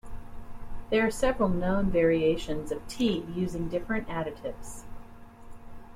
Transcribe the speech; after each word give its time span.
There 0.89 1.05
are 1.05 1.11
several 1.11 1.47
known 1.49 1.91
variations 1.91 2.71
of 2.71 2.87
tea 2.87 3.23
using 3.35 3.69
different 3.69 4.07
additives. 4.07 4.81